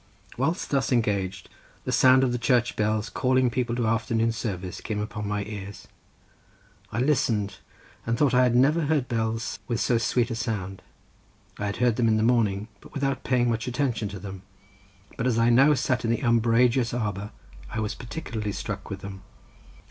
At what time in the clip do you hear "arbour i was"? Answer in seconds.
16.95-17.93